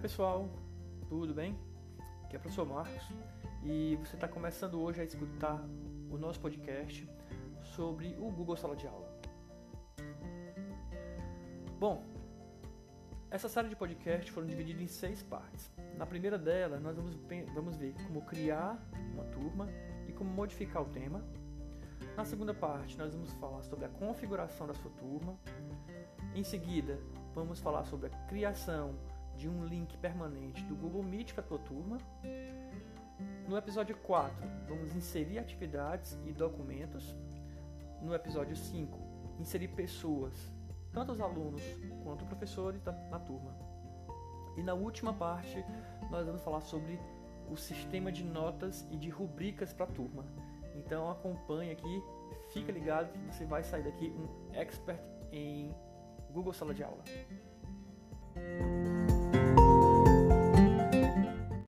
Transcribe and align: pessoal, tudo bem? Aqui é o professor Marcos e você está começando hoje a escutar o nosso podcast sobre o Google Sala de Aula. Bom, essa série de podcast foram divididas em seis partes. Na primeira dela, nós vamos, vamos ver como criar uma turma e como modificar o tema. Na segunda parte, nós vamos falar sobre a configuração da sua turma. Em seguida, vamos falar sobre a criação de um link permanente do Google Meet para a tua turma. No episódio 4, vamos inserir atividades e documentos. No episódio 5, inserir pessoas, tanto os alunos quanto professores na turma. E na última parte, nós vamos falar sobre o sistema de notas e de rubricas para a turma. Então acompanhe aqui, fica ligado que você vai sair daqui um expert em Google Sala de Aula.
pessoal, 0.00 0.48
tudo 1.10 1.34
bem? 1.34 1.54
Aqui 2.24 2.34
é 2.34 2.38
o 2.38 2.40
professor 2.40 2.66
Marcos 2.66 3.06
e 3.62 3.96
você 3.96 4.14
está 4.14 4.26
começando 4.26 4.80
hoje 4.80 4.98
a 4.98 5.04
escutar 5.04 5.62
o 6.10 6.16
nosso 6.16 6.40
podcast 6.40 7.06
sobre 7.62 8.16
o 8.18 8.30
Google 8.30 8.56
Sala 8.56 8.74
de 8.74 8.86
Aula. 8.86 9.06
Bom, 11.78 12.02
essa 13.30 13.46
série 13.46 13.68
de 13.68 13.76
podcast 13.76 14.32
foram 14.32 14.46
divididas 14.46 14.80
em 14.80 14.86
seis 14.86 15.22
partes. 15.22 15.70
Na 15.98 16.06
primeira 16.06 16.38
dela, 16.38 16.80
nós 16.80 16.96
vamos, 16.96 17.14
vamos 17.52 17.76
ver 17.76 17.94
como 18.06 18.22
criar 18.22 18.82
uma 19.12 19.24
turma 19.24 19.68
e 20.08 20.12
como 20.14 20.30
modificar 20.30 20.80
o 20.80 20.86
tema. 20.86 21.22
Na 22.16 22.24
segunda 22.24 22.54
parte, 22.54 22.96
nós 22.96 23.14
vamos 23.14 23.34
falar 23.34 23.60
sobre 23.64 23.84
a 23.84 23.88
configuração 23.90 24.66
da 24.66 24.72
sua 24.72 24.90
turma. 24.92 25.38
Em 26.34 26.42
seguida, 26.42 26.98
vamos 27.34 27.60
falar 27.60 27.84
sobre 27.84 28.06
a 28.06 28.10
criação 28.28 28.94
de 29.40 29.48
um 29.48 29.64
link 29.64 29.96
permanente 29.96 30.62
do 30.64 30.76
Google 30.76 31.02
Meet 31.02 31.32
para 31.32 31.42
a 31.42 31.46
tua 31.46 31.58
turma. 31.60 31.96
No 33.48 33.56
episódio 33.56 33.96
4, 33.96 34.36
vamos 34.68 34.94
inserir 34.94 35.38
atividades 35.38 36.18
e 36.26 36.32
documentos. 36.32 37.16
No 38.02 38.14
episódio 38.14 38.54
5, 38.54 38.98
inserir 39.38 39.68
pessoas, 39.68 40.34
tanto 40.92 41.12
os 41.12 41.20
alunos 41.22 41.62
quanto 42.04 42.26
professores 42.26 42.82
na 42.84 43.18
turma. 43.18 43.56
E 44.58 44.62
na 44.62 44.74
última 44.74 45.14
parte, 45.14 45.64
nós 46.10 46.26
vamos 46.26 46.42
falar 46.42 46.60
sobre 46.60 47.00
o 47.50 47.56
sistema 47.56 48.12
de 48.12 48.22
notas 48.22 48.86
e 48.90 48.96
de 48.98 49.08
rubricas 49.08 49.72
para 49.72 49.86
a 49.86 49.88
turma. 49.88 50.26
Então 50.74 51.10
acompanhe 51.10 51.70
aqui, 51.70 52.02
fica 52.50 52.70
ligado 52.70 53.10
que 53.10 53.18
você 53.34 53.46
vai 53.46 53.64
sair 53.64 53.84
daqui 53.84 54.10
um 54.10 54.54
expert 54.54 55.00
em 55.32 55.74
Google 56.30 56.52
Sala 56.52 56.74
de 56.74 56.84
Aula. 56.84 57.02